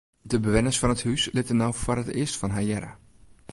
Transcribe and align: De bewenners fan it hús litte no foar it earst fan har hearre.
De 0.31 0.39
bewenners 0.45 0.79
fan 0.79 0.95
it 0.95 1.03
hús 1.07 1.23
litte 1.35 1.55
no 1.57 1.67
foar 1.81 1.99
it 2.03 2.13
earst 2.19 2.37
fan 2.39 2.53
har 2.55 2.65
hearre. 2.69 2.91